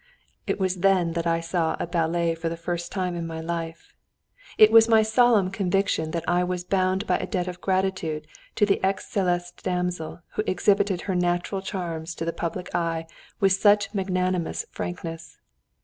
It 0.47 0.59
was 0.59 0.77
then 0.77 1.11
that 1.11 1.27
I 1.27 1.41
saw 1.41 1.77
a 1.79 1.85
ballet 1.85 2.33
for 2.33 2.49
the 2.49 2.57
first 2.57 2.91
time 2.91 3.15
in 3.15 3.27
my 3.27 3.39
life. 3.39 3.93
It 4.57 4.71
was 4.71 4.89
my 4.89 5.03
solemn 5.03 5.51
conviction 5.51 6.09
that 6.09 6.27
I 6.27 6.43
was 6.43 6.63
bound 6.63 7.05
by 7.05 7.17
a 7.19 7.27
debt 7.27 7.47
of 7.47 7.61
gratitude 7.61 8.25
to 8.55 8.65
the 8.65 8.83
excellent 8.83 9.43
damsel 9.61 10.21
who 10.29 10.43
exhibited 10.47 11.01
her 11.01 11.13
natural 11.13 11.61
charms 11.61 12.15
to 12.15 12.25
the 12.25 12.33
public 12.33 12.73
eye 12.73 13.05
with 13.39 13.51
such 13.53 13.93
magnanimous 13.93 14.65
frankness. 14.71 15.37